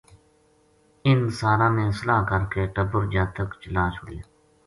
اِنھ 1.05 1.27
ساراں 1.39 1.71
نے 1.77 1.85
صلاح 1.99 2.21
کر 2.29 2.41
کے 2.53 2.61
ٹَبر 2.73 3.03
جاتک 3.13 3.49
چلا 3.61 3.83
چھُڑیا 3.95 4.23